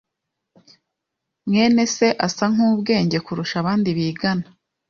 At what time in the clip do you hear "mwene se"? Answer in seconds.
1.47-2.07